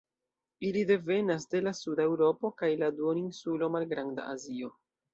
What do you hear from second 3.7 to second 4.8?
Malgranda Azio.